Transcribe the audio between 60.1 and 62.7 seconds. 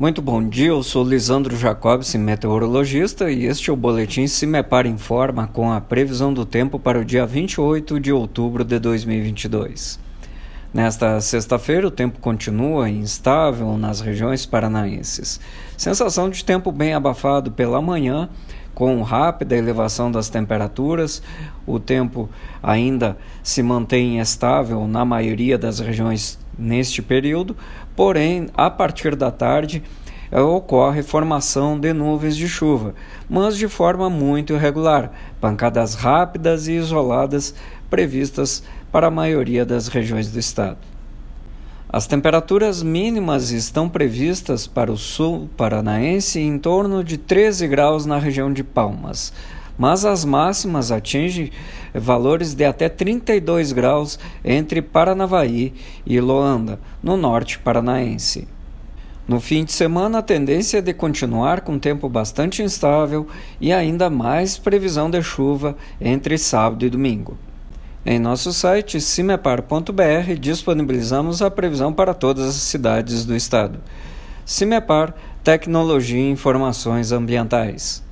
a tendência é de continuar com tempo bastante